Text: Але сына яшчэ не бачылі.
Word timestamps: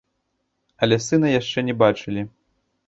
Але 0.87 0.97
сына 1.09 1.27
яшчэ 1.39 1.59
не 1.69 1.79
бачылі. 1.87 2.21